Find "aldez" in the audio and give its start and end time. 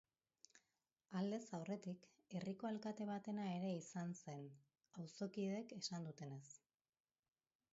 1.19-1.41